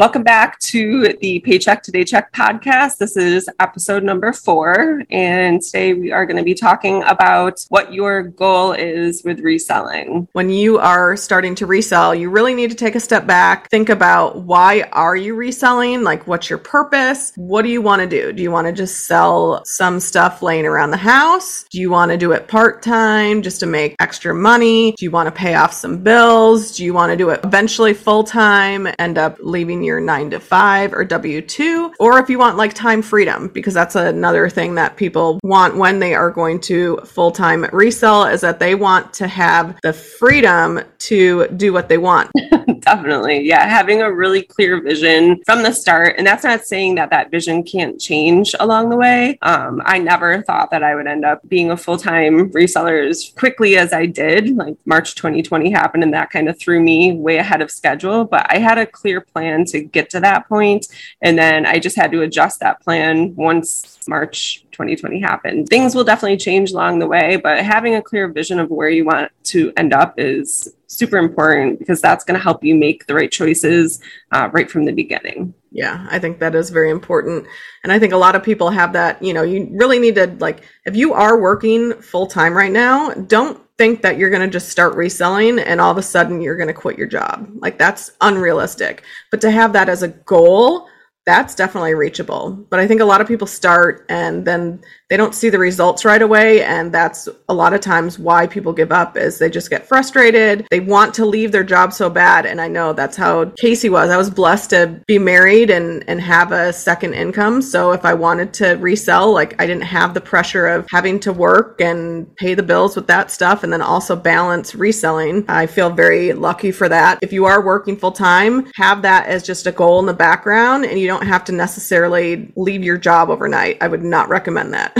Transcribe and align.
Welcome 0.00 0.22
back 0.22 0.58
to 0.60 1.14
the 1.20 1.40
Paycheck 1.40 1.82
to 1.82 1.92
Daycheck 1.92 2.32
podcast. 2.32 2.96
This 2.96 3.18
is 3.18 3.50
episode 3.60 4.02
number 4.02 4.32
four, 4.32 5.02
and 5.10 5.60
today 5.60 5.92
we 5.92 6.10
are 6.10 6.24
going 6.24 6.38
to 6.38 6.42
be 6.42 6.54
talking 6.54 7.02
about 7.02 7.66
what 7.68 7.92
your 7.92 8.22
goal 8.22 8.72
is 8.72 9.22
with 9.24 9.40
reselling. 9.40 10.26
When 10.32 10.48
you 10.48 10.78
are 10.78 11.18
starting 11.18 11.54
to 11.56 11.66
resell, 11.66 12.14
you 12.14 12.30
really 12.30 12.54
need 12.54 12.70
to 12.70 12.76
take 12.76 12.94
a 12.94 13.00
step 13.00 13.26
back, 13.26 13.68
think 13.68 13.90
about 13.90 14.38
why 14.38 14.88
are 14.92 15.16
you 15.16 15.34
reselling? 15.34 16.02
Like, 16.02 16.26
what's 16.26 16.48
your 16.48 16.60
purpose? 16.60 17.34
What 17.36 17.60
do 17.60 17.68
you 17.68 17.82
want 17.82 18.00
to 18.00 18.08
do? 18.08 18.32
Do 18.32 18.42
you 18.42 18.50
want 18.50 18.68
to 18.68 18.72
just 18.72 19.06
sell 19.06 19.62
some 19.66 20.00
stuff 20.00 20.40
laying 20.40 20.64
around 20.64 20.92
the 20.92 20.96
house? 20.96 21.64
Do 21.64 21.78
you 21.78 21.90
want 21.90 22.10
to 22.10 22.16
do 22.16 22.32
it 22.32 22.48
part 22.48 22.80
time 22.80 23.42
just 23.42 23.60
to 23.60 23.66
make 23.66 23.96
extra 24.00 24.34
money? 24.34 24.92
Do 24.92 25.04
you 25.04 25.10
want 25.10 25.26
to 25.26 25.30
pay 25.30 25.56
off 25.56 25.74
some 25.74 26.02
bills? 26.02 26.74
Do 26.74 26.86
you 26.86 26.94
want 26.94 27.10
to 27.12 27.18
do 27.18 27.28
it 27.28 27.40
eventually 27.44 27.92
full 27.92 28.24
time, 28.24 28.88
end 28.98 29.18
up 29.18 29.36
leaving 29.42 29.82
your 29.82 29.89
your 29.90 30.00
nine 30.00 30.30
to 30.30 30.40
five 30.40 30.94
or 30.94 31.04
W 31.04 31.40
2, 31.40 31.94
or 31.98 32.18
if 32.18 32.30
you 32.30 32.38
want 32.38 32.56
like 32.56 32.72
time 32.72 33.02
freedom, 33.02 33.48
because 33.48 33.74
that's 33.74 33.96
another 33.96 34.48
thing 34.48 34.76
that 34.76 34.96
people 34.96 35.40
want 35.42 35.76
when 35.76 35.98
they 35.98 36.14
are 36.14 36.30
going 36.30 36.60
to 36.60 36.96
full 37.04 37.32
time 37.32 37.66
resell 37.72 38.24
is 38.24 38.40
that 38.40 38.60
they 38.60 38.74
want 38.74 39.12
to 39.14 39.26
have 39.26 39.76
the 39.82 39.92
freedom 39.92 40.80
to 40.98 41.48
do 41.48 41.72
what 41.72 41.88
they 41.88 41.98
want. 41.98 42.30
Definitely. 42.90 43.42
Yeah. 43.46 43.68
Having 43.68 44.02
a 44.02 44.12
really 44.12 44.42
clear 44.42 44.82
vision 44.82 45.40
from 45.46 45.62
the 45.62 45.72
start. 45.72 46.16
And 46.18 46.26
that's 46.26 46.42
not 46.42 46.64
saying 46.64 46.96
that 46.96 47.10
that 47.10 47.30
vision 47.30 47.62
can't 47.62 48.00
change 48.00 48.52
along 48.58 48.90
the 48.90 48.96
way. 48.96 49.38
Um, 49.42 49.80
I 49.84 50.00
never 50.00 50.42
thought 50.42 50.72
that 50.72 50.82
I 50.82 50.96
would 50.96 51.06
end 51.06 51.24
up 51.24 51.48
being 51.48 51.70
a 51.70 51.76
full 51.76 51.96
time 51.96 52.50
reseller 52.50 53.08
as 53.08 53.32
quickly 53.38 53.76
as 53.76 53.92
I 53.92 54.06
did. 54.06 54.56
Like 54.56 54.74
March 54.86 55.14
2020 55.14 55.70
happened, 55.70 56.02
and 56.02 56.12
that 56.14 56.30
kind 56.30 56.48
of 56.48 56.58
threw 56.58 56.80
me 56.80 57.12
way 57.12 57.36
ahead 57.36 57.62
of 57.62 57.70
schedule. 57.70 58.24
But 58.24 58.46
I 58.50 58.58
had 58.58 58.76
a 58.76 58.86
clear 58.86 59.20
plan 59.20 59.66
to 59.66 59.82
get 59.82 60.10
to 60.10 60.20
that 60.20 60.48
point, 60.48 60.88
And 61.22 61.38
then 61.38 61.66
I 61.66 61.78
just 61.78 61.94
had 61.94 62.10
to 62.10 62.22
adjust 62.22 62.58
that 62.58 62.80
plan 62.80 63.36
once 63.36 64.00
March 64.08 64.64
2020 64.72 65.20
happened. 65.20 65.68
Things 65.68 65.94
will 65.94 66.02
definitely 66.02 66.38
change 66.38 66.72
along 66.72 66.98
the 66.98 67.06
way, 67.06 67.36
but 67.36 67.64
having 67.64 67.94
a 67.94 68.02
clear 68.02 68.26
vision 68.26 68.58
of 68.58 68.68
where 68.68 68.88
you 68.88 69.04
want 69.04 69.30
to 69.44 69.72
end 69.76 69.92
up 69.92 70.14
is 70.18 70.74
super 70.90 71.16
important 71.18 71.78
because 71.78 72.00
that's 72.00 72.24
going 72.24 72.38
to 72.38 72.42
help 72.42 72.64
you 72.64 72.74
make 72.74 73.06
the 73.06 73.14
right 73.14 73.30
choices 73.30 74.00
uh, 74.32 74.50
right 74.52 74.70
from 74.70 74.84
the 74.84 74.92
beginning. 74.92 75.54
Yeah, 75.70 76.04
I 76.10 76.18
think 76.18 76.40
that 76.40 76.56
is 76.56 76.70
very 76.70 76.90
important. 76.90 77.46
And 77.84 77.92
I 77.92 77.98
think 77.98 78.12
a 78.12 78.16
lot 78.16 78.34
of 78.34 78.42
people 78.42 78.70
have 78.70 78.92
that, 78.94 79.22
you 79.22 79.32
know, 79.32 79.42
you 79.42 79.68
really 79.70 80.00
need 80.00 80.16
to, 80.16 80.26
like, 80.40 80.64
if 80.84 80.96
you 80.96 81.14
are 81.14 81.40
working 81.40 81.92
full 82.02 82.26
time 82.26 82.54
right 82.54 82.72
now, 82.72 83.10
don't 83.14 83.60
think 83.78 84.02
that 84.02 84.18
you're 84.18 84.30
going 84.30 84.42
to 84.42 84.52
just 84.52 84.68
start 84.68 84.94
reselling 84.96 85.60
and 85.60 85.80
all 85.80 85.90
of 85.90 85.96
a 85.96 86.02
sudden 86.02 86.40
you're 86.40 86.56
going 86.56 86.66
to 86.66 86.74
quit 86.74 86.98
your 86.98 87.06
job. 87.06 87.48
Like 87.60 87.78
that's 87.78 88.10
unrealistic. 88.20 89.04
But 89.30 89.40
to 89.40 89.50
have 89.50 89.72
that 89.72 89.88
as 89.88 90.02
a 90.02 90.08
goal, 90.08 90.86
that's 91.24 91.54
definitely 91.54 91.94
reachable. 91.94 92.66
But 92.68 92.80
I 92.80 92.86
think 92.86 93.00
a 93.00 93.06
lot 93.06 93.22
of 93.22 93.28
people 93.28 93.46
start 93.46 94.04
and 94.10 94.44
then 94.44 94.82
they 95.10 95.16
don't 95.16 95.34
see 95.34 95.50
the 95.50 95.58
results 95.58 96.04
right 96.04 96.22
away 96.22 96.62
and 96.62 96.92
that's 96.92 97.28
a 97.48 97.54
lot 97.54 97.74
of 97.74 97.80
times 97.80 98.18
why 98.18 98.46
people 98.46 98.72
give 98.72 98.92
up 98.92 99.16
is 99.16 99.38
they 99.38 99.50
just 99.50 99.68
get 99.68 99.86
frustrated. 99.86 100.66
They 100.70 100.80
want 100.80 101.12
to 101.14 101.26
leave 101.26 101.52
their 101.52 101.64
job 101.64 101.92
so 101.92 102.08
bad 102.08 102.46
and 102.46 102.60
i 102.60 102.68
know 102.68 102.92
that's 102.92 103.16
how 103.16 103.46
casey 103.58 103.88
was. 103.88 104.10
I 104.10 104.16
was 104.16 104.30
blessed 104.30 104.70
to 104.70 105.02
be 105.06 105.18
married 105.18 105.70
and 105.70 106.04
and 106.08 106.20
have 106.20 106.52
a 106.52 106.72
second 106.72 107.14
income 107.14 107.60
so 107.60 107.92
if 107.92 108.04
i 108.04 108.14
wanted 108.14 108.54
to 108.54 108.74
resell 108.76 109.32
like 109.32 109.60
i 109.60 109.66
didn't 109.66 109.82
have 109.82 110.14
the 110.14 110.20
pressure 110.20 110.66
of 110.66 110.86
having 110.90 111.18
to 111.20 111.32
work 111.32 111.80
and 111.80 112.34
pay 112.36 112.54
the 112.54 112.62
bills 112.62 112.94
with 112.96 113.06
that 113.08 113.30
stuff 113.30 113.64
and 113.64 113.72
then 113.72 113.82
also 113.82 114.14
balance 114.14 114.74
reselling. 114.74 115.44
I 115.48 115.66
feel 115.66 115.90
very 115.90 116.32
lucky 116.32 116.70
for 116.70 116.88
that. 116.88 117.18
If 117.22 117.32
you 117.32 117.44
are 117.46 117.64
working 117.64 117.96
full 117.96 118.12
time 118.12 118.70
have 118.76 119.02
that 119.02 119.26
as 119.26 119.42
just 119.42 119.66
a 119.66 119.72
goal 119.72 119.98
in 120.00 120.06
the 120.06 120.14
background 120.14 120.84
and 120.84 120.98
you 120.98 121.06
don't 121.06 121.26
have 121.26 121.44
to 121.44 121.52
necessarily 121.52 122.52
leave 122.56 122.84
your 122.84 122.98
job 122.98 123.30
overnight. 123.30 123.78
I 123.80 123.88
would 123.88 124.02
not 124.02 124.28
recommend 124.28 124.72
that 124.74 124.96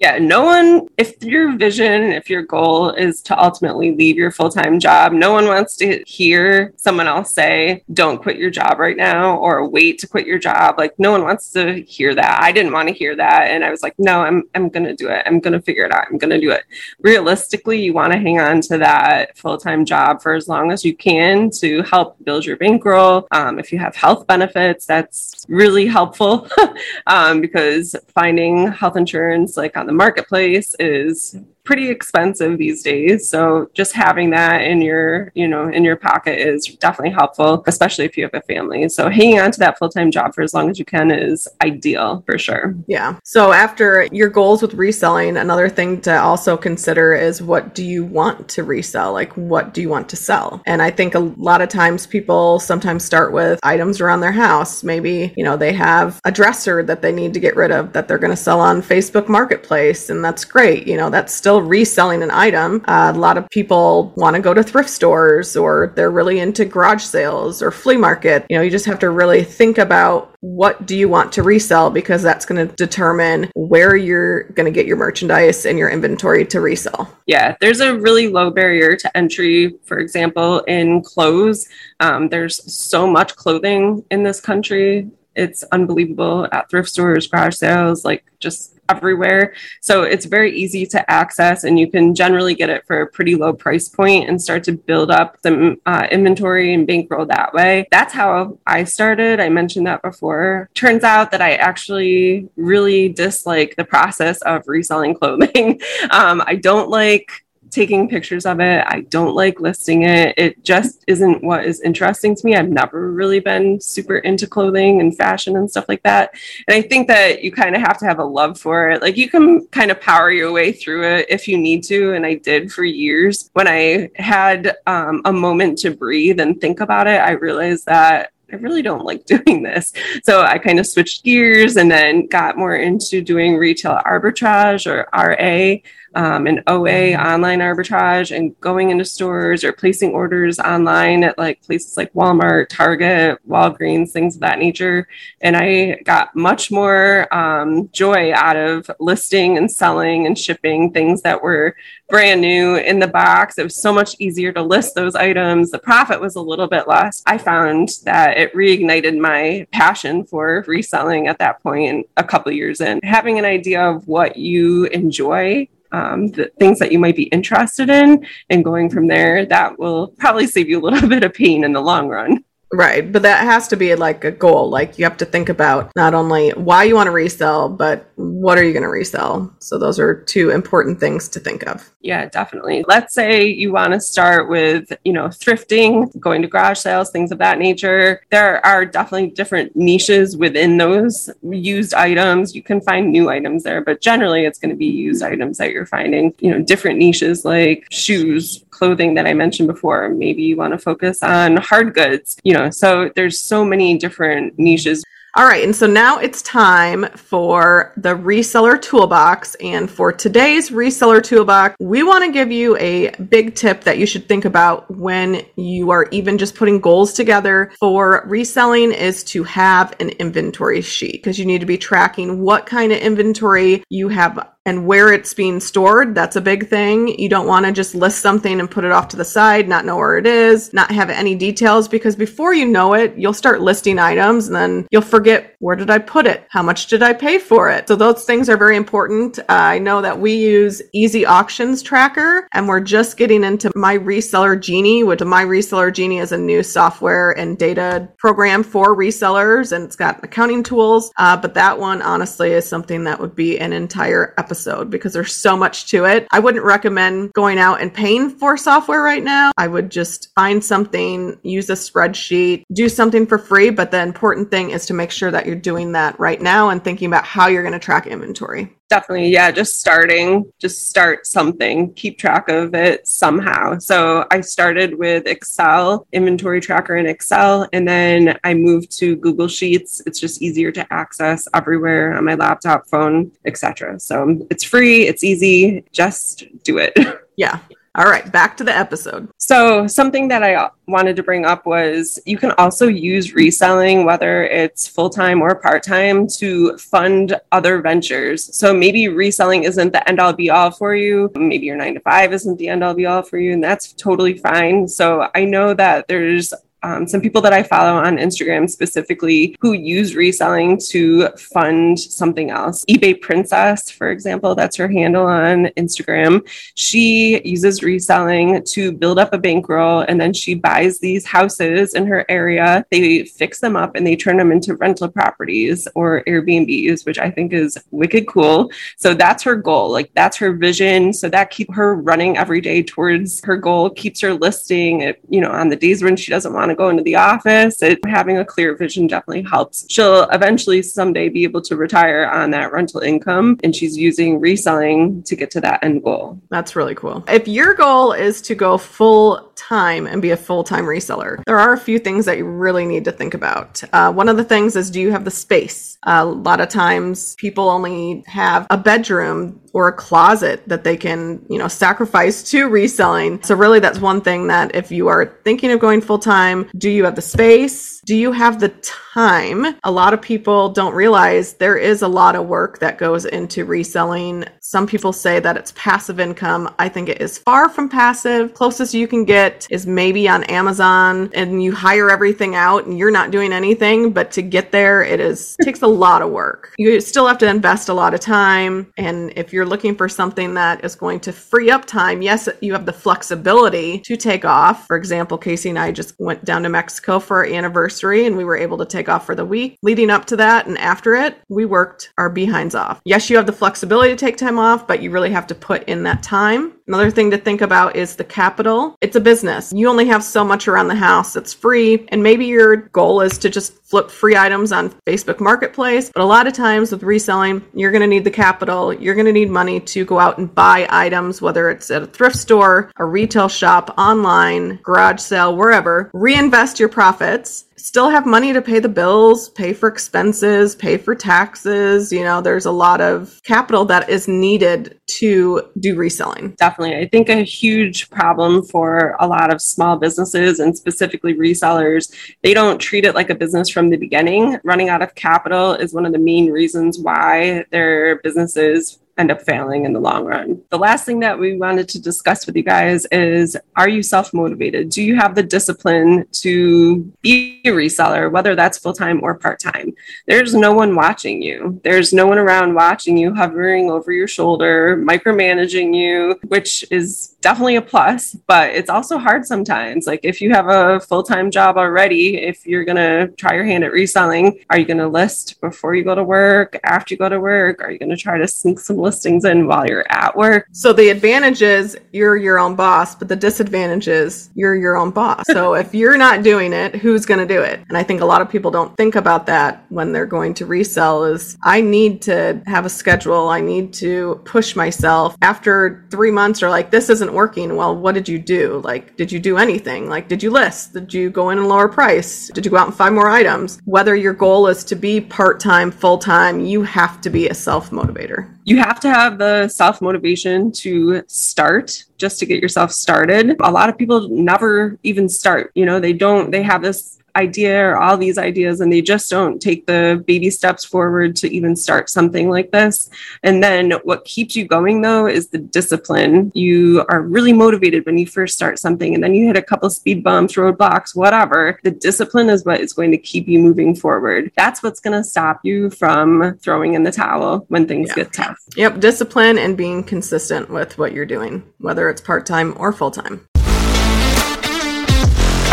yeah, 0.00 0.18
no 0.18 0.42
one, 0.44 0.88
if 0.98 1.22
your 1.22 1.56
vision, 1.56 2.02
if 2.02 2.28
your 2.28 2.42
goal 2.42 2.90
is 2.90 3.22
to 3.22 3.40
ultimately 3.40 3.94
leave 3.94 4.16
your 4.16 4.32
full 4.32 4.50
time 4.50 4.80
job, 4.80 5.12
no 5.12 5.32
one 5.32 5.46
wants 5.46 5.76
to 5.76 6.02
hear 6.04 6.74
someone 6.76 7.06
else 7.06 7.32
say, 7.32 7.84
don't 7.92 8.20
quit 8.20 8.36
your 8.36 8.50
job 8.50 8.80
right 8.80 8.96
now 8.96 9.36
or 9.36 9.68
wait 9.68 10.00
to 10.00 10.08
quit 10.08 10.26
your 10.26 10.38
job. 10.38 10.74
Like, 10.78 10.98
no 10.98 11.12
one 11.12 11.22
wants 11.22 11.52
to 11.52 11.80
hear 11.82 12.12
that. 12.16 12.42
I 12.42 12.50
didn't 12.50 12.72
want 12.72 12.88
to 12.88 12.94
hear 12.94 13.14
that. 13.14 13.50
And 13.50 13.64
I 13.64 13.70
was 13.70 13.84
like, 13.84 13.94
no, 13.96 14.22
I'm, 14.22 14.42
I'm 14.56 14.68
going 14.68 14.84
to 14.84 14.96
do 14.96 15.08
it. 15.08 15.22
I'm 15.26 15.38
going 15.38 15.52
to 15.52 15.62
figure 15.62 15.84
it 15.84 15.92
out. 15.92 16.06
I'm 16.10 16.18
going 16.18 16.30
to 16.30 16.40
do 16.40 16.50
it. 16.50 16.64
Realistically, 16.98 17.80
you 17.80 17.92
want 17.92 18.12
to 18.12 18.18
hang 18.18 18.40
on 18.40 18.62
to 18.62 18.78
that 18.78 19.38
full 19.38 19.58
time 19.58 19.84
job 19.84 20.20
for 20.20 20.34
as 20.34 20.48
long 20.48 20.72
as 20.72 20.84
you 20.84 20.96
can 20.96 21.50
to 21.60 21.82
help 21.84 22.16
build 22.24 22.44
your 22.44 22.56
bankroll. 22.56 23.28
Um, 23.30 23.60
if 23.60 23.72
you 23.72 23.78
have 23.78 23.94
health 23.94 24.26
benefits, 24.26 24.86
that's 24.86 25.46
really 25.48 25.86
helpful 25.86 26.48
um, 27.06 27.40
because 27.40 27.94
finding 28.12 28.72
health 28.72 28.96
insurance 28.96 29.56
like 29.56 29.76
on 29.84 29.86
the 29.86 29.92
marketplace 29.92 30.74
is 30.78 31.36
pretty 31.64 31.90
expensive 31.90 32.58
these 32.58 32.82
days. 32.82 33.28
So 33.28 33.70
just 33.74 33.92
having 33.92 34.30
that 34.30 34.62
in 34.62 34.80
your, 34.80 35.32
you 35.34 35.48
know, 35.48 35.68
in 35.68 35.84
your 35.84 35.96
pocket 35.96 36.38
is 36.38 36.66
definitely 36.66 37.14
helpful, 37.14 37.64
especially 37.66 38.04
if 38.04 38.16
you 38.16 38.24
have 38.24 38.34
a 38.34 38.42
family. 38.42 38.88
So 38.88 39.08
hanging 39.08 39.40
on 39.40 39.50
to 39.52 39.58
that 39.60 39.78
full-time 39.78 40.10
job 40.10 40.34
for 40.34 40.42
as 40.42 40.54
long 40.54 40.70
as 40.70 40.78
you 40.78 40.84
can 40.84 41.10
is 41.10 41.48
ideal 41.62 42.22
for 42.26 42.38
sure. 42.38 42.74
Yeah. 42.86 43.18
So 43.24 43.52
after 43.52 44.06
your 44.12 44.28
goals 44.28 44.62
with 44.62 44.74
reselling, 44.74 45.36
another 45.36 45.68
thing 45.68 46.00
to 46.02 46.20
also 46.20 46.56
consider 46.56 47.14
is 47.14 47.42
what 47.42 47.74
do 47.74 47.84
you 47.84 48.04
want 48.04 48.48
to 48.50 48.64
resell? 48.64 49.12
Like 49.12 49.32
what 49.32 49.72
do 49.72 49.80
you 49.80 49.88
want 49.88 50.08
to 50.10 50.16
sell? 50.16 50.62
And 50.66 50.82
I 50.82 50.90
think 50.90 51.14
a 51.14 51.20
lot 51.20 51.62
of 51.62 51.68
times 51.68 52.06
people 52.06 52.60
sometimes 52.60 53.04
start 53.04 53.32
with 53.32 53.58
items 53.62 54.00
around 54.00 54.20
their 54.20 54.32
house. 54.32 54.84
Maybe, 54.84 55.32
you 55.36 55.44
know, 55.44 55.56
they 55.56 55.72
have 55.72 56.20
a 56.24 56.32
dresser 56.32 56.82
that 56.82 57.00
they 57.00 57.12
need 57.12 57.32
to 57.34 57.40
get 57.40 57.56
rid 57.56 57.70
of 57.70 57.92
that 57.94 58.06
they're 58.06 58.18
going 58.18 58.30
to 58.30 58.36
sell 58.36 58.60
on 58.60 58.82
Facebook 58.82 59.28
Marketplace 59.28 60.10
and 60.10 60.24
that's 60.24 60.44
great. 60.44 60.86
You 60.86 60.96
know, 60.96 61.10
that's 61.10 61.32
still 61.32 61.53
still 61.54 61.62
reselling 61.62 62.20
an 62.20 62.32
item. 62.32 62.84
Uh, 62.88 63.12
a 63.14 63.18
lot 63.18 63.38
of 63.38 63.48
people 63.50 64.12
want 64.16 64.34
to 64.34 64.42
go 64.42 64.52
to 64.52 64.62
thrift 64.62 64.90
stores 64.90 65.54
or 65.56 65.92
they're 65.94 66.10
really 66.10 66.40
into 66.40 66.64
garage 66.64 67.02
sales 67.02 67.62
or 67.62 67.70
flea 67.70 67.96
market. 67.96 68.44
You 68.50 68.56
know, 68.56 68.62
you 68.62 68.72
just 68.72 68.86
have 68.86 68.98
to 69.00 69.10
really 69.10 69.44
think 69.44 69.78
about 69.78 70.34
what 70.40 70.84
do 70.84 70.96
you 70.96 71.08
want 71.08 71.30
to 71.32 71.44
resell 71.44 71.90
because 71.90 72.22
that's 72.22 72.44
going 72.44 72.66
to 72.66 72.74
determine 72.74 73.52
where 73.54 73.94
you're 73.94 74.44
going 74.54 74.66
to 74.66 74.72
get 74.72 74.86
your 74.86 74.96
merchandise 74.96 75.64
and 75.64 75.78
your 75.78 75.88
inventory 75.88 76.44
to 76.46 76.60
resell. 76.60 77.08
Yeah, 77.26 77.54
there's 77.60 77.80
a 77.80 77.96
really 78.00 78.28
low 78.28 78.50
barrier 78.50 78.96
to 78.96 79.16
entry, 79.16 79.74
for 79.84 79.98
example, 79.98 80.58
in 80.60 81.02
clothes. 81.02 81.68
Um, 82.00 82.30
there's 82.30 82.74
so 82.74 83.06
much 83.06 83.36
clothing 83.36 84.04
in 84.10 84.24
this 84.24 84.40
country 84.40 85.08
it's 85.36 85.64
unbelievable 85.72 86.46
at 86.52 86.70
thrift 86.70 86.88
stores, 86.88 87.26
garage 87.26 87.56
sales, 87.56 88.04
like 88.04 88.24
just 88.38 88.73
everywhere. 88.88 89.54
So 89.80 90.02
it's 90.02 90.26
very 90.26 90.56
easy 90.56 90.86
to 90.86 91.10
access, 91.10 91.64
and 91.64 91.78
you 91.78 91.90
can 91.90 92.14
generally 92.14 92.54
get 92.54 92.70
it 92.70 92.86
for 92.86 93.00
a 93.00 93.06
pretty 93.06 93.34
low 93.34 93.52
price 93.52 93.88
point 93.88 94.28
and 94.28 94.40
start 94.40 94.64
to 94.64 94.72
build 94.72 95.10
up 95.10 95.38
some 95.42 95.80
uh, 95.86 96.06
inventory 96.10 96.74
and 96.74 96.86
bankroll 96.86 97.26
that 97.26 97.54
way. 97.54 97.86
That's 97.90 98.12
how 98.12 98.58
I 98.66 98.84
started. 98.84 99.40
I 99.40 99.48
mentioned 99.48 99.86
that 99.86 100.02
before. 100.02 100.68
Turns 100.74 101.04
out 101.04 101.30
that 101.30 101.42
I 101.42 101.54
actually 101.54 102.48
really 102.56 103.08
dislike 103.08 103.76
the 103.76 103.84
process 103.84 104.40
of 104.42 104.62
reselling 104.66 105.14
clothing. 105.14 105.80
um, 106.10 106.42
I 106.46 106.56
don't 106.56 106.88
like 106.88 107.43
taking 107.74 108.08
pictures 108.08 108.46
of 108.46 108.60
it. 108.60 108.84
I 108.86 109.00
don't 109.00 109.34
like 109.34 109.60
listing 109.60 110.02
it. 110.02 110.34
It 110.36 110.62
just 110.62 111.04
isn't 111.08 111.42
what 111.42 111.64
is 111.64 111.80
interesting 111.80 112.36
to 112.36 112.46
me. 112.46 112.54
I've 112.54 112.68
never 112.68 113.10
really 113.10 113.40
been 113.40 113.80
super 113.80 114.18
into 114.18 114.46
clothing 114.46 115.00
and 115.00 115.16
fashion 115.16 115.56
and 115.56 115.68
stuff 115.68 115.88
like 115.88 116.02
that. 116.04 116.34
And 116.68 116.76
I 116.76 116.82
think 116.82 117.08
that 117.08 117.42
you 117.42 117.50
kind 117.50 117.74
of 117.74 117.82
have 117.82 117.98
to 117.98 118.06
have 118.06 118.20
a 118.20 118.24
love 118.24 118.58
for 118.58 118.90
it. 118.90 119.02
Like 119.02 119.16
you 119.16 119.28
can 119.28 119.66
kind 119.68 119.90
of 119.90 120.00
power 120.00 120.30
your 120.30 120.52
way 120.52 120.72
through 120.72 121.04
it 121.04 121.26
if 121.28 121.48
you 121.48 121.58
need 121.58 121.82
to. 121.84 122.14
And 122.14 122.24
I 122.24 122.34
did 122.34 122.72
for 122.72 122.84
years. 122.84 123.50
When 123.54 123.66
I 123.66 124.10
had 124.14 124.76
um, 124.86 125.22
a 125.24 125.32
moment 125.32 125.78
to 125.78 125.90
breathe 125.90 126.38
and 126.40 126.60
think 126.60 126.80
about 126.80 127.08
it, 127.08 127.20
I 127.20 127.32
realized 127.32 127.86
that 127.86 128.30
I 128.52 128.56
really 128.56 128.82
don't 128.82 129.04
like 129.04 129.24
doing 129.26 129.62
this. 129.62 129.92
So 130.22 130.42
I 130.42 130.58
kind 130.58 130.78
of 130.78 130.86
switched 130.86 131.24
gears 131.24 131.76
and 131.76 131.90
then 131.90 132.26
got 132.26 132.56
more 132.56 132.76
into 132.76 133.20
doing 133.20 133.56
retail 133.56 134.00
arbitrage 134.06 134.86
or 134.86 135.08
RA, 135.12 135.80
um, 136.14 136.46
an 136.46 136.62
OA 136.66 137.14
online 137.14 137.60
arbitrage 137.60 138.34
and 138.34 138.58
going 138.60 138.90
into 138.90 139.04
stores 139.04 139.64
or 139.64 139.72
placing 139.72 140.12
orders 140.12 140.58
online 140.58 141.24
at 141.24 141.38
like 141.38 141.62
places 141.62 141.96
like 141.96 142.12
Walmart, 142.12 142.68
Target, 142.68 143.38
Walgreens, 143.48 144.10
things 144.10 144.36
of 144.36 144.40
that 144.40 144.58
nature. 144.58 145.08
And 145.40 145.56
I 145.56 146.00
got 146.04 146.34
much 146.34 146.70
more 146.70 147.32
um, 147.34 147.88
joy 147.92 148.32
out 148.34 148.56
of 148.56 148.90
listing 149.00 149.58
and 149.58 149.70
selling 149.70 150.26
and 150.26 150.38
shipping 150.38 150.92
things 150.92 151.22
that 151.22 151.42
were 151.42 151.76
brand 152.08 152.40
new 152.40 152.76
in 152.76 152.98
the 152.98 153.08
box. 153.08 153.58
It 153.58 153.64
was 153.64 153.80
so 153.80 153.92
much 153.92 154.14
easier 154.18 154.52
to 154.52 154.62
list 154.62 154.94
those 154.94 155.14
items. 155.14 155.70
The 155.70 155.78
profit 155.78 156.20
was 156.20 156.36
a 156.36 156.40
little 156.40 156.66
bit 156.66 156.86
less. 156.86 157.22
I 157.26 157.38
found 157.38 157.90
that 158.04 158.36
it 158.36 158.54
reignited 158.54 159.18
my 159.18 159.66
passion 159.72 160.24
for 160.24 160.64
reselling 160.66 161.26
at 161.26 161.38
that 161.38 161.62
point 161.62 162.06
a 162.16 162.24
couple 162.24 162.52
years 162.52 162.80
in. 162.80 163.00
Having 163.02 163.38
an 163.38 163.44
idea 163.44 163.82
of 163.82 164.06
what 164.06 164.36
you 164.36 164.84
enjoy 164.86 165.68
um, 165.94 166.28
the 166.28 166.50
things 166.58 166.78
that 166.80 166.90
you 166.90 166.98
might 166.98 167.16
be 167.16 167.24
interested 167.24 167.88
in 167.88 168.26
and 168.50 168.64
going 168.64 168.90
from 168.90 169.06
there 169.06 169.46
that 169.46 169.78
will 169.78 170.08
probably 170.18 170.46
save 170.46 170.68
you 170.68 170.80
a 170.80 170.84
little 170.86 171.08
bit 171.14 171.22
of 171.22 171.32
pain 171.32 171.64
in 171.64 171.72
the 171.72 171.80
long 171.80 172.08
run 172.08 172.44
Right, 172.74 173.10
but 173.10 173.22
that 173.22 173.44
has 173.44 173.68
to 173.68 173.76
be 173.76 173.94
like 173.94 174.24
a 174.24 174.32
goal. 174.32 174.68
Like 174.68 174.98
you 174.98 175.04
have 175.04 175.16
to 175.18 175.24
think 175.24 175.48
about 175.48 175.92
not 175.94 176.12
only 176.12 176.50
why 176.50 176.82
you 176.82 176.96
want 176.96 177.06
to 177.06 177.12
resell, 177.12 177.68
but 177.68 178.10
what 178.16 178.58
are 178.58 178.64
you 178.64 178.72
going 178.72 178.82
to 178.82 178.88
resell? 178.88 179.54
So 179.60 179.78
those 179.78 180.00
are 180.00 180.22
two 180.24 180.50
important 180.50 180.98
things 180.98 181.28
to 181.28 181.40
think 181.40 181.62
of. 181.68 181.88
Yeah, 182.00 182.26
definitely. 182.26 182.84
Let's 182.88 183.14
say 183.14 183.46
you 183.46 183.72
want 183.72 183.92
to 183.92 184.00
start 184.00 184.48
with, 184.48 184.92
you 185.04 185.12
know, 185.12 185.28
thrifting, 185.28 186.18
going 186.18 186.42
to 186.42 186.48
garage 186.48 186.78
sales, 186.78 187.10
things 187.10 187.30
of 187.30 187.38
that 187.38 187.58
nature. 187.58 188.22
There 188.30 188.64
are 188.66 188.84
definitely 188.84 189.30
different 189.30 189.76
niches 189.76 190.36
within 190.36 190.76
those 190.76 191.30
used 191.42 191.94
items. 191.94 192.56
You 192.56 192.62
can 192.62 192.80
find 192.80 193.12
new 193.12 193.30
items 193.30 193.62
there, 193.62 193.82
but 193.82 194.00
generally 194.00 194.44
it's 194.44 194.58
going 194.58 194.70
to 194.70 194.76
be 194.76 194.86
used 194.86 195.22
items 195.22 195.58
that 195.58 195.70
you're 195.70 195.86
finding, 195.86 196.34
you 196.40 196.50
know, 196.50 196.60
different 196.60 196.98
niches 196.98 197.44
like 197.44 197.86
shoes, 197.90 198.63
clothing 198.74 199.14
that 199.14 199.26
I 199.26 199.32
mentioned 199.32 199.68
before. 199.68 200.08
Maybe 200.08 200.42
you 200.42 200.56
want 200.56 200.72
to 200.72 200.78
focus 200.78 201.22
on 201.22 201.56
hard 201.56 201.94
goods, 201.94 202.36
you 202.42 202.52
know, 202.52 202.70
so 202.70 203.10
there's 203.14 203.40
so 203.40 203.64
many 203.64 203.96
different 203.96 204.58
niches. 204.58 205.04
All 205.36 205.46
right, 205.46 205.64
and 205.64 205.74
so 205.74 205.88
now 205.88 206.18
it's 206.18 206.42
time 206.42 207.06
for 207.16 207.92
the 207.96 208.14
reseller 208.14 208.80
toolbox. 208.80 209.56
And 209.56 209.90
for 209.90 210.12
today's 210.12 210.70
reseller 210.70 211.20
toolbox, 211.20 211.74
we 211.80 212.04
want 212.04 212.24
to 212.24 212.30
give 212.30 212.52
you 212.52 212.76
a 212.76 213.10
big 213.16 213.56
tip 213.56 213.82
that 213.82 213.98
you 213.98 214.06
should 214.06 214.28
think 214.28 214.44
about 214.44 214.88
when 214.92 215.44
you 215.56 215.90
are 215.90 216.06
even 216.12 216.38
just 216.38 216.54
putting 216.54 216.78
goals 216.78 217.14
together 217.14 217.72
for 217.80 218.22
reselling 218.26 218.92
is 218.92 219.24
to 219.24 219.42
have 219.42 219.92
an 219.98 220.10
inventory 220.10 220.82
sheet 220.82 221.14
because 221.14 221.36
you 221.36 221.46
need 221.46 221.60
to 221.60 221.66
be 221.66 221.78
tracking 221.78 222.40
what 222.40 222.64
kind 222.64 222.92
of 222.92 222.98
inventory 222.98 223.82
you 223.88 224.08
have 224.08 224.53
and 224.66 224.86
where 224.86 225.12
it's 225.12 225.34
being 225.34 225.60
stored. 225.60 226.14
That's 226.14 226.36
a 226.36 226.40
big 226.40 226.68
thing. 226.68 227.18
You 227.18 227.28
don't 227.28 227.46
want 227.46 227.66
to 227.66 227.72
just 227.72 227.94
list 227.94 228.20
something 228.20 228.60
and 228.60 228.70
put 228.70 228.84
it 228.84 228.92
off 228.92 229.08
to 229.08 229.16
the 229.16 229.24
side, 229.24 229.68
not 229.68 229.84
know 229.84 229.96
where 229.96 230.16
it 230.16 230.26
is, 230.26 230.72
not 230.72 230.90
have 230.90 231.10
any 231.10 231.34
details 231.34 231.86
because 231.86 232.16
before 232.16 232.54
you 232.54 232.64
know 232.64 232.94
it, 232.94 233.14
you'll 233.16 233.34
start 233.34 233.60
listing 233.60 233.98
items 233.98 234.46
and 234.46 234.56
then 234.56 234.86
you'll 234.90 235.02
forget 235.02 235.54
where 235.58 235.76
did 235.76 235.90
I 235.90 235.98
put 235.98 236.26
it? 236.26 236.46
How 236.48 236.62
much 236.62 236.86
did 236.86 237.02
I 237.02 237.12
pay 237.12 237.38
for 237.38 237.68
it? 237.68 237.88
So 237.88 237.96
those 237.96 238.24
things 238.24 238.48
are 238.48 238.56
very 238.56 238.76
important. 238.76 239.38
Uh, 239.40 239.44
I 239.48 239.78
know 239.78 240.00
that 240.00 240.18
we 240.18 240.34
use 240.34 240.80
Easy 240.92 241.26
Auctions 241.26 241.82
Tracker 241.82 242.48
and 242.52 242.66
we're 242.66 242.80
just 242.80 243.16
getting 243.16 243.44
into 243.44 243.70
My 243.74 243.98
Reseller 243.98 244.58
Genie, 244.58 245.04
which 245.04 245.22
My 245.22 245.44
Reseller 245.44 245.92
Genie 245.92 246.18
is 246.18 246.32
a 246.32 246.38
new 246.38 246.62
software 246.62 247.32
and 247.32 247.58
data 247.58 248.08
program 248.18 248.62
for 248.62 248.96
resellers 248.96 249.72
and 249.72 249.84
it's 249.84 249.96
got 249.96 250.24
accounting 250.24 250.62
tools. 250.62 251.12
Uh, 251.18 251.36
but 251.36 251.54
that 251.54 251.78
one 251.78 252.00
honestly 252.00 252.52
is 252.52 252.66
something 252.66 253.04
that 253.04 253.20
would 253.20 253.34
be 253.34 253.58
an 253.58 253.72
entire 253.72 254.32
episode 254.38 254.53
episode 254.54 254.88
because 254.88 255.12
there's 255.12 255.34
so 255.34 255.56
much 255.56 255.86
to 255.86 256.04
it. 256.04 256.28
I 256.30 256.38
wouldn't 256.38 256.64
recommend 256.64 257.32
going 257.32 257.58
out 257.58 257.80
and 257.80 257.92
paying 257.92 258.30
for 258.30 258.56
software 258.56 259.02
right 259.02 259.22
now. 259.22 259.50
I 259.58 259.66
would 259.66 259.90
just 259.90 260.32
find 260.36 260.64
something, 260.64 261.36
use 261.42 261.68
a 261.70 261.72
spreadsheet, 261.72 262.62
do 262.72 262.88
something 262.88 263.26
for 263.26 263.36
free. 263.36 263.70
But 263.70 263.90
the 263.90 264.00
important 264.00 264.52
thing 264.52 264.70
is 264.70 264.86
to 264.86 264.94
make 264.94 265.10
sure 265.10 265.32
that 265.32 265.44
you're 265.46 265.56
doing 265.56 265.90
that 265.92 266.18
right 266.20 266.40
now 266.40 266.68
and 266.68 266.84
thinking 266.84 267.08
about 267.08 267.24
how 267.24 267.48
you're 267.48 267.64
going 267.64 267.72
to 267.72 267.80
track 267.80 268.06
inventory 268.06 268.72
definitely 268.94 269.28
yeah 269.28 269.50
just 269.50 269.80
starting 269.80 270.28
just 270.60 270.88
start 270.88 271.26
something 271.26 271.92
keep 271.94 272.16
track 272.16 272.48
of 272.48 272.74
it 272.74 273.06
somehow. 273.06 273.76
So 273.78 274.24
i 274.30 274.40
started 274.40 274.90
with 275.04 275.26
excel 275.26 276.06
inventory 276.12 276.60
tracker 276.60 276.96
in 276.96 277.06
excel 277.06 277.68
and 277.72 277.84
then 277.88 278.38
i 278.44 278.54
moved 278.54 278.96
to 279.00 279.16
google 279.16 279.48
sheets. 279.48 280.00
It's 280.06 280.20
just 280.20 280.42
easier 280.42 280.70
to 280.78 280.84
access 280.92 281.48
everywhere 281.54 282.16
on 282.16 282.24
my 282.24 282.34
laptop 282.34 282.86
phone 282.86 283.32
etc 283.44 283.98
so 283.98 284.14
it's 284.52 284.64
free 284.72 285.08
it's 285.10 285.24
easy 285.24 285.84
just 285.92 286.44
do 286.62 286.78
it. 286.78 286.94
Yeah 287.36 287.58
all 287.96 288.06
right, 288.06 288.30
back 288.32 288.56
to 288.56 288.64
the 288.64 288.76
episode. 288.76 289.28
So, 289.38 289.86
something 289.86 290.26
that 290.28 290.42
I 290.42 290.68
wanted 290.88 291.14
to 291.16 291.22
bring 291.22 291.44
up 291.44 291.64
was 291.64 292.18
you 292.26 292.36
can 292.36 292.50
also 292.52 292.88
use 292.88 293.34
reselling, 293.34 294.04
whether 294.04 294.44
it's 294.44 294.88
full 294.88 295.10
time 295.10 295.40
or 295.40 295.54
part 295.54 295.84
time, 295.84 296.26
to 296.38 296.76
fund 296.78 297.40
other 297.52 297.80
ventures. 297.80 298.56
So, 298.56 298.74
maybe 298.74 299.06
reselling 299.08 299.62
isn't 299.62 299.92
the 299.92 300.08
end 300.08 300.18
all 300.18 300.32
be 300.32 300.50
all 300.50 300.72
for 300.72 300.96
you. 300.96 301.30
Maybe 301.36 301.66
your 301.66 301.76
nine 301.76 301.94
to 301.94 302.00
five 302.00 302.32
isn't 302.32 302.58
the 302.58 302.68
end 302.68 302.82
all 302.82 302.94
be 302.94 303.06
all 303.06 303.22
for 303.22 303.38
you, 303.38 303.52
and 303.52 303.62
that's 303.62 303.92
totally 303.92 304.38
fine. 304.38 304.88
So, 304.88 305.28
I 305.34 305.44
know 305.44 305.74
that 305.74 306.08
there's 306.08 306.52
um, 306.84 307.08
some 307.08 307.22
people 307.22 307.40
that 307.40 307.54
I 307.54 307.62
follow 307.62 307.96
on 307.96 308.18
Instagram 308.18 308.68
specifically 308.68 309.56
who 309.60 309.72
use 309.72 310.14
reselling 310.14 310.78
to 310.90 311.28
fund 311.30 311.98
something 311.98 312.50
else. 312.50 312.84
eBay 312.84 313.18
Princess, 313.18 313.90
for 313.90 314.10
example, 314.10 314.54
that's 314.54 314.76
her 314.76 314.86
handle 314.86 315.24
on 315.24 315.66
Instagram. 315.78 316.46
She 316.74 317.40
uses 317.42 317.82
reselling 317.82 318.62
to 318.64 318.92
build 318.92 319.18
up 319.18 319.32
a 319.32 319.38
bankroll 319.38 320.00
and 320.00 320.20
then 320.20 320.34
she 320.34 320.54
buys 320.54 320.98
these 320.98 321.24
houses 321.24 321.94
in 321.94 322.06
her 322.06 322.26
area. 322.28 322.84
They 322.90 323.24
fix 323.24 323.60
them 323.60 323.76
up 323.76 323.96
and 323.96 324.06
they 324.06 324.14
turn 324.14 324.36
them 324.36 324.52
into 324.52 324.74
rental 324.74 325.08
properties 325.08 325.88
or 325.94 326.22
Airbnbs, 326.24 327.06
which 327.06 327.18
I 327.18 327.30
think 327.30 327.54
is 327.54 327.78
wicked 327.92 328.28
cool. 328.28 328.70
So 328.98 329.14
that's 329.14 329.42
her 329.44 329.56
goal. 329.56 329.90
Like 329.90 330.12
that's 330.12 330.36
her 330.36 330.52
vision. 330.52 331.14
So 331.14 331.30
that 331.30 331.50
keep 331.50 331.72
her 331.72 331.94
running 331.94 332.36
every 332.36 332.60
day 332.60 332.82
towards 332.82 333.42
her 333.44 333.56
goal, 333.56 333.88
keeps 333.88 334.20
her 334.20 334.34
listing, 334.34 335.14
you 335.30 335.40
know, 335.40 335.50
on 335.50 335.70
the 335.70 335.76
days 335.76 336.02
when 336.02 336.16
she 336.16 336.30
doesn't 336.30 336.52
want 336.52 336.68
to 336.68 336.73
to 336.74 336.82
go 336.82 336.88
into 336.88 337.02
the 337.02 337.16
office. 337.16 337.82
It, 337.82 337.98
having 338.06 338.38
a 338.38 338.44
clear 338.44 338.76
vision 338.76 339.06
definitely 339.06 339.42
helps. 339.42 339.86
She'll 339.88 340.28
eventually 340.30 340.82
someday 340.82 341.28
be 341.28 341.44
able 341.44 341.62
to 341.62 341.76
retire 341.76 342.26
on 342.26 342.50
that 342.50 342.72
rental 342.72 343.00
income, 343.00 343.58
and 343.62 343.74
she's 343.74 343.96
using 343.96 344.40
reselling 344.40 345.22
to 345.24 345.36
get 345.36 345.50
to 345.52 345.60
that 345.60 345.82
end 345.82 346.02
goal. 346.02 346.40
That's 346.50 346.76
really 346.76 346.94
cool. 346.94 347.24
If 347.28 347.48
your 347.48 347.74
goal 347.74 348.12
is 348.12 348.40
to 348.42 348.54
go 348.54 348.78
full 348.78 349.52
time 349.56 350.06
and 350.06 350.22
be 350.22 350.30
a 350.30 350.36
full 350.36 350.64
time 350.64 350.84
reseller, 350.84 351.42
there 351.46 351.58
are 351.58 351.72
a 351.72 351.78
few 351.78 351.98
things 351.98 352.24
that 352.26 352.38
you 352.38 352.44
really 352.44 352.86
need 352.86 353.04
to 353.04 353.12
think 353.12 353.34
about. 353.34 353.82
Uh, 353.92 354.12
one 354.12 354.28
of 354.28 354.36
the 354.36 354.44
things 354.44 354.76
is 354.76 354.90
do 354.90 355.00
you 355.00 355.10
have 355.10 355.24
the 355.24 355.30
space? 355.30 355.98
Uh, 356.06 356.20
a 356.22 356.24
lot 356.24 356.60
of 356.60 356.68
times 356.68 357.34
people 357.36 357.68
only 357.68 358.22
have 358.26 358.66
a 358.70 358.76
bedroom 358.76 359.60
or 359.72 359.88
a 359.88 359.92
closet 359.92 360.62
that 360.68 360.84
they 360.84 360.96
can, 360.96 361.44
you 361.48 361.58
know, 361.58 361.68
sacrifice 361.68 362.42
to 362.50 362.68
reselling. 362.68 363.42
So 363.42 363.56
really 363.56 363.80
that's 363.80 363.98
one 363.98 364.20
thing 364.20 364.46
that 364.46 364.74
if 364.74 364.92
you 364.92 365.08
are 365.08 365.36
thinking 365.44 365.72
of 365.72 365.80
going 365.80 366.00
full 366.00 366.18
time, 366.18 366.70
do 366.78 366.88
you 366.88 367.04
have 367.04 367.16
the 367.16 367.22
space? 367.22 368.00
Do 368.02 368.16
you 368.16 368.32
have 368.32 368.60
the 368.60 368.68
time? 368.68 369.76
A 369.82 369.90
lot 369.90 370.14
of 370.14 370.22
people 370.22 370.68
don't 370.68 370.94
realize 370.94 371.54
there 371.54 371.76
is 371.76 372.02
a 372.02 372.08
lot 372.08 372.36
of 372.36 372.46
work 372.46 372.78
that 372.78 372.98
goes 372.98 373.24
into 373.24 373.64
reselling. 373.64 374.44
Some 374.66 374.86
people 374.86 375.12
say 375.12 375.40
that 375.40 375.58
it's 375.58 375.74
passive 375.76 376.18
income. 376.18 376.74
I 376.78 376.88
think 376.88 377.10
it 377.10 377.20
is 377.20 377.36
far 377.36 377.68
from 377.68 377.86
passive. 377.86 378.54
Closest 378.54 378.94
you 378.94 379.06
can 379.06 379.26
get 379.26 379.66
is 379.68 379.86
maybe 379.86 380.26
on 380.26 380.42
Amazon 380.44 381.30
and 381.34 381.62
you 381.62 381.74
hire 381.74 382.10
everything 382.10 382.54
out 382.54 382.86
and 382.86 382.98
you're 382.98 383.10
not 383.10 383.30
doing 383.30 383.52
anything, 383.52 384.10
but 384.10 384.30
to 384.32 384.40
get 384.40 384.72
there 384.72 385.04
it 385.04 385.20
is 385.20 385.54
takes 385.62 385.82
a 385.82 385.86
lot 385.86 386.22
of 386.22 386.30
work. 386.30 386.72
You 386.78 386.98
still 387.02 387.26
have 387.26 387.36
to 387.38 387.46
invest 387.46 387.90
a 387.90 387.94
lot 387.94 388.14
of 388.14 388.20
time 388.20 388.90
and 388.96 389.34
if 389.36 389.52
you're 389.52 389.66
looking 389.66 389.94
for 389.94 390.08
something 390.08 390.54
that 390.54 390.82
is 390.82 390.94
going 390.94 391.20
to 391.20 391.32
free 391.32 391.70
up 391.70 391.84
time, 391.84 392.22
yes, 392.22 392.48
you 392.62 392.72
have 392.72 392.86
the 392.86 392.92
flexibility 392.92 393.98
to 394.00 394.16
take 394.16 394.46
off. 394.46 394.86
For 394.86 394.96
example, 394.96 395.36
Casey 395.36 395.68
and 395.68 395.78
I 395.78 395.92
just 395.92 396.18
went 396.18 396.42
down 396.42 396.62
to 396.62 396.70
Mexico 396.70 397.18
for 397.18 397.36
our 397.36 397.44
anniversary 397.44 398.24
and 398.24 398.34
we 398.34 398.44
were 398.44 398.56
able 398.56 398.78
to 398.78 398.86
take 398.86 399.10
off 399.10 399.26
for 399.26 399.34
the 399.34 399.44
week. 399.44 399.76
Leading 399.82 400.08
up 400.08 400.24
to 400.24 400.36
that 400.36 400.66
and 400.66 400.78
after 400.78 401.14
it, 401.14 401.36
we 401.50 401.66
worked 401.66 402.14
our 402.16 402.30
behinds 402.30 402.74
off. 402.74 403.02
Yes, 403.04 403.28
you 403.28 403.36
have 403.36 403.44
the 403.44 403.52
flexibility 403.52 404.08
to 404.08 404.16
take 404.16 404.38
time 404.38 404.53
off, 404.58 404.86
but 404.86 405.02
you 405.02 405.10
really 405.10 405.30
have 405.30 405.46
to 405.48 405.54
put 405.54 405.84
in 405.84 406.02
that 406.04 406.22
time. 406.22 406.73
Another 406.86 407.10
thing 407.10 407.30
to 407.30 407.38
think 407.38 407.62
about 407.62 407.96
is 407.96 408.14
the 408.14 408.24
capital. 408.24 408.94
It's 409.00 409.16
a 409.16 409.20
business. 409.20 409.72
You 409.72 409.88
only 409.88 410.04
have 410.06 410.22
so 410.22 410.44
much 410.44 410.68
around 410.68 410.88
the 410.88 410.94
house 410.94 411.32
that's 411.32 411.54
free, 411.54 412.06
and 412.08 412.22
maybe 412.22 412.44
your 412.44 412.76
goal 412.76 413.22
is 413.22 413.38
to 413.38 413.48
just 413.48 413.82
flip 413.84 414.10
free 414.10 414.36
items 414.36 414.70
on 414.70 414.90
Facebook 415.06 415.40
Marketplace. 415.40 416.10
But 416.14 416.20
a 416.20 416.26
lot 416.26 416.46
of 416.46 416.52
times 416.52 416.92
with 416.92 417.02
reselling, 417.02 417.64
you're 417.72 417.90
going 417.90 418.02
to 418.02 418.06
need 418.06 418.24
the 418.24 418.30
capital. 418.30 418.92
You're 418.92 419.14
going 419.14 419.24
to 419.24 419.32
need 419.32 419.48
money 419.48 419.80
to 419.80 420.04
go 420.04 420.18
out 420.18 420.36
and 420.36 420.54
buy 420.54 420.86
items, 420.90 421.40
whether 421.40 421.70
it's 421.70 421.90
at 421.90 422.02
a 422.02 422.06
thrift 422.06 422.36
store, 422.36 422.92
a 422.96 423.04
retail 423.06 423.48
shop, 423.48 423.94
online, 423.96 424.78
garage 424.82 425.20
sale, 425.20 425.56
wherever. 425.56 426.10
Reinvest 426.12 426.78
your 426.78 426.90
profits 426.90 427.64
still 427.84 428.08
have 428.08 428.24
money 428.24 428.50
to 428.50 428.62
pay 428.62 428.78
the 428.78 428.88
bills, 428.88 429.50
pay 429.50 429.74
for 429.74 429.88
expenses, 429.90 430.74
pay 430.74 430.96
for 430.96 431.14
taxes. 431.14 432.10
You 432.10 432.24
know, 432.24 432.40
there's 432.40 432.64
a 432.64 432.70
lot 432.70 433.02
of 433.02 433.38
capital 433.44 433.84
that 433.84 434.08
is 434.08 434.26
needed 434.26 434.98
to 435.06 435.70
do 435.80 435.94
reselling. 435.96 436.50
Definitely. 436.52 436.96
I 436.96 437.08
think 437.08 437.28
a 437.28 437.42
huge 437.42 438.10
problem 438.10 438.64
for 438.64 439.16
a 439.20 439.26
lot 439.26 439.52
of 439.52 439.60
small 439.60 439.96
businesses 439.96 440.60
and 440.60 440.76
specifically 440.76 441.34
resellers, 441.34 442.12
they 442.42 442.54
don't 442.54 442.78
treat 442.78 443.04
it 443.04 443.14
like 443.14 443.30
a 443.30 443.34
business 443.34 443.68
from 443.68 443.90
the 443.90 443.96
beginning. 443.96 444.58
Running 444.64 444.88
out 444.88 445.02
of 445.02 445.14
capital 445.14 445.74
is 445.74 445.92
one 445.92 446.06
of 446.06 446.12
the 446.12 446.18
main 446.18 446.50
reasons 446.50 446.98
why 446.98 447.64
their 447.70 448.16
businesses 448.20 448.98
end 449.16 449.30
up 449.30 449.42
failing 449.42 449.84
in 449.84 449.92
the 449.92 450.00
long 450.00 450.24
run. 450.24 450.60
The 450.70 450.78
last 450.78 451.04
thing 451.04 451.20
that 451.20 451.38
we 451.38 451.56
wanted 451.56 451.88
to 451.90 452.02
discuss 452.02 452.46
with 452.46 452.56
you 452.56 452.62
guys 452.62 453.06
is 453.06 453.56
are 453.76 453.88
you 453.88 454.02
self 454.02 454.34
motivated? 454.34 454.90
Do 454.90 455.02
you 455.02 455.16
have 455.16 455.34
the 455.34 455.42
discipline 455.42 456.26
to 456.32 457.00
be 457.22 457.60
a 457.64 457.68
reseller, 457.68 458.30
whether 458.30 458.54
that's 458.54 458.78
full 458.78 458.92
time 458.92 459.20
or 459.22 459.34
part 459.34 459.60
time? 459.60 459.94
There's 460.26 460.54
no 460.54 460.72
one 460.72 460.96
watching 460.96 461.42
you, 461.42 461.80
there's 461.84 462.12
no 462.12 462.26
one 462.26 462.38
around 462.38 462.74
watching 462.74 463.16
you, 463.16 463.34
hovering 463.34 463.90
over 463.90 464.12
your 464.12 464.28
shoulder, 464.28 464.96
micromanaging 464.96 465.94
you, 465.94 466.38
which 466.48 466.84
is 466.90 467.33
definitely 467.44 467.76
a 467.76 467.82
plus, 467.82 468.34
but 468.46 468.70
it's 468.70 468.90
also 468.90 469.18
hard 469.18 469.46
sometimes. 469.46 470.06
Like 470.06 470.20
if 470.24 470.40
you 470.40 470.50
have 470.50 470.68
a 470.68 470.98
full 470.98 471.22
time 471.22 471.50
job 471.50 471.76
already, 471.76 472.38
if 472.38 472.66
you're 472.66 472.84
going 472.84 472.96
to 472.96 473.28
try 473.36 473.54
your 473.54 473.64
hand 473.64 473.84
at 473.84 473.92
reselling, 473.92 474.58
are 474.70 474.78
you 474.78 474.86
going 474.86 474.98
to 474.98 475.08
list 475.08 475.60
before 475.60 475.94
you 475.94 476.02
go 476.02 476.16
to 476.16 476.24
work, 476.24 476.76
after 476.82 477.14
you 477.14 477.18
go 477.18 477.28
to 477.28 477.38
work? 477.38 477.82
Are 477.82 477.90
you 477.90 477.98
going 477.98 478.10
to 478.10 478.16
try 478.16 478.38
to 478.38 478.48
sneak 478.48 478.80
some 478.80 478.96
listings 478.96 479.44
in 479.44 479.66
while 479.66 479.86
you're 479.86 480.06
at 480.10 480.34
work. 480.34 480.66
So 480.72 480.92
the 480.92 481.10
advantage 481.10 481.60
is 481.60 481.96
you're 482.12 482.36
your 482.36 482.58
own 482.58 482.74
boss, 482.74 483.14
but 483.14 483.28
the 483.28 483.36
disadvantage 483.36 484.08
is 484.08 484.50
you're 484.54 484.74
your 484.74 484.96
own 484.96 485.10
boss. 485.10 485.44
so 485.46 485.74
if 485.84 485.94
you're 485.94 486.16
not 486.16 486.42
doing 486.42 486.72
it, 486.72 486.94
who's 486.94 487.26
going 487.26 487.46
to 487.46 487.54
do 487.54 487.60
it? 487.60 487.80
And 487.88 487.98
I 487.98 488.02
think 488.02 488.22
a 488.22 488.24
lot 488.24 488.40
of 488.40 488.48
people 488.48 488.70
don't 488.70 488.96
think 488.96 489.16
about 489.16 489.44
that 489.46 489.84
when 489.90 490.12
they're 490.12 490.24
going 490.24 490.54
to 490.54 490.66
resell 490.66 491.24
is 491.24 491.58
I 491.62 491.82
need 491.82 492.22
to 492.22 492.62
have 492.66 492.86
a 492.86 492.88
schedule. 492.88 493.48
I 493.48 493.60
need 493.60 493.92
to 493.94 494.40
push 494.46 494.74
myself 494.74 495.36
after 495.42 496.06
3 496.10 496.30
months 496.30 496.62
or 496.62 496.70
like 496.70 496.90
this 496.90 497.10
isn't 497.10 497.33
working. 497.34 497.76
Well, 497.76 497.96
what 497.96 498.14
did 498.14 498.28
you 498.28 498.38
do? 498.38 498.80
Like 498.84 499.16
did 499.16 499.30
you 499.30 499.40
do 499.40 499.58
anything? 499.58 500.08
Like 500.08 500.28
did 500.28 500.42
you 500.42 500.50
list? 500.50 500.94
Did 500.94 501.12
you 501.12 501.30
go 501.30 501.50
in 501.50 501.58
and 501.58 501.68
lower 501.68 501.88
price? 501.88 502.48
Did 502.48 502.64
you 502.64 502.70
go 502.70 502.78
out 502.78 502.86
and 502.86 502.96
find 502.96 503.14
more 503.14 503.28
items? 503.28 503.80
Whether 503.84 504.14
your 504.16 504.34
goal 504.34 504.66
is 504.68 504.84
to 504.84 504.94
be 504.94 505.20
part-time, 505.20 505.90
full-time, 505.90 506.60
you 506.60 506.82
have 506.82 507.20
to 507.22 507.30
be 507.30 507.48
a 507.48 507.54
self-motivator 507.54 508.54
you 508.64 508.78
have 508.78 508.98
to 509.00 509.10
have 509.10 509.38
the 509.38 509.68
self 509.68 510.00
motivation 510.00 510.72
to 510.72 511.22
start 511.26 512.04
just 512.16 512.38
to 512.38 512.46
get 512.46 512.62
yourself 512.62 512.90
started. 512.92 513.56
A 513.60 513.70
lot 513.70 513.88
of 513.88 513.98
people 513.98 514.28
never 514.28 514.98
even 515.02 515.28
start, 515.28 515.70
you 515.74 515.84
know, 515.84 516.00
they 516.00 516.12
don't, 516.12 516.50
they 516.50 516.62
have 516.62 516.82
this 516.82 517.18
idea 517.36 517.84
or 517.84 517.96
all 517.96 518.16
these 518.16 518.38
ideas 518.38 518.80
and 518.80 518.92
they 518.92 519.00
just 519.00 519.30
don't 519.30 519.60
take 519.60 519.86
the 519.86 520.22
baby 520.26 520.50
steps 520.50 520.84
forward 520.84 521.36
to 521.36 521.52
even 521.52 521.74
start 521.74 522.08
something 522.08 522.48
like 522.48 522.70
this. 522.70 523.10
And 523.42 523.62
then 523.62 523.92
what 524.04 524.24
keeps 524.24 524.54
you 524.54 524.64
going 524.66 525.02
though 525.02 525.26
is 525.26 525.48
the 525.48 525.58
discipline. 525.58 526.52
You 526.54 527.04
are 527.08 527.22
really 527.22 527.52
motivated 527.52 528.06
when 528.06 528.18
you 528.18 528.26
first 528.26 528.54
start 528.54 528.78
something 528.78 529.14
and 529.14 529.22
then 529.22 529.34
you 529.34 529.46
hit 529.46 529.56
a 529.56 529.62
couple 529.62 529.90
speed 529.90 530.22
bumps, 530.22 530.54
roadblocks, 530.54 531.14
whatever. 531.14 531.78
The 531.82 531.90
discipline 531.90 532.48
is 532.50 532.64
what 532.64 532.80
is 532.80 532.92
going 532.92 533.10
to 533.10 533.18
keep 533.18 533.48
you 533.48 533.58
moving 533.58 533.94
forward. 533.94 534.52
That's 534.56 534.82
what's 534.82 535.00
going 535.00 535.20
to 535.20 535.24
stop 535.24 535.60
you 535.64 535.90
from 535.90 536.58
throwing 536.58 536.94
in 536.94 537.02
the 537.02 537.12
towel 537.12 537.64
when 537.68 537.86
things 537.86 538.08
yeah. 538.10 538.14
get 538.14 538.32
tough. 538.32 538.58
Yep, 538.76 539.00
discipline 539.00 539.58
and 539.58 539.76
being 539.76 540.02
consistent 540.04 540.70
with 540.70 540.98
what 540.98 541.12
you're 541.12 541.26
doing, 541.26 541.62
whether 541.78 542.08
it's 542.08 542.20
part-time 542.20 542.74
or 542.78 542.92
full-time. 542.92 543.46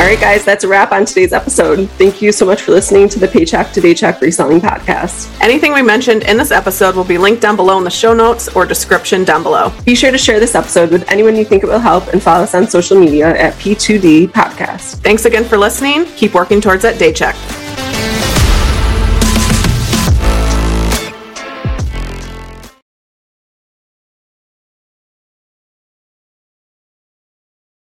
All 0.02 0.08
right, 0.08 0.20
guys, 0.20 0.44
that's 0.44 0.64
a 0.64 0.68
wrap 0.68 0.92
on 0.94 1.06
today's 1.06 1.32
episode. 1.32 1.88
Thank 1.92 2.24
you 2.24 2.32
so 2.32 2.44
much 2.44 2.64
for 2.64 2.72
listening 2.72 3.08
to 3.10 3.20
the 3.20 3.28
Paycheck 3.28 3.72
to 3.74 3.82
Daycheck 3.82 4.20
Reselling 4.20 4.60
Podcast. 4.60 5.32
Anything 5.40 5.74
we 5.74 5.84
mentioned 5.84 6.24
in 6.24 6.38
this 6.38 6.50
episode 6.50 6.96
will 6.96 7.04
be 7.04 7.20
linked 7.20 7.40
down 7.40 7.56
below 7.56 7.78
in 7.78 7.84
the 7.84 7.92
show 7.92 8.12
notes 8.12 8.48
or 8.56 8.66
description 8.66 9.24
down 9.24 9.44
below. 9.44 9.72
Be 9.86 9.94
sure 9.94 10.10
to 10.10 10.18
share 10.18 10.40
this 10.40 10.56
episode 10.56 10.90
with 10.90 11.08
anyone 11.08 11.36
you 11.36 11.46
think 11.46 11.62
it 11.62 11.68
will 11.68 11.78
help 11.78 12.08
and 12.08 12.20
follow 12.20 12.42
us 12.42 12.56
on 12.56 12.68
social 12.68 13.00
media 13.00 13.38
at 13.38 13.54
P2D 13.60 14.30
Podcast. 14.30 14.96
Thanks 15.04 15.26
again 15.26 15.46
for 15.46 15.56
listening. 15.60 16.06
Keep 16.16 16.34
working 16.34 16.62
towards 16.62 16.82
that 16.82 16.98
day 16.98 17.14
check. 17.14 17.36